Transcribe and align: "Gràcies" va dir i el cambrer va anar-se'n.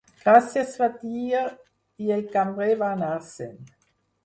"Gràcies" 0.21 0.71
va 0.83 0.87
dir 1.03 1.27
i 2.07 2.11
el 2.17 2.25
cambrer 2.39 2.73
va 2.83 2.91
anar-se'n. 2.97 3.57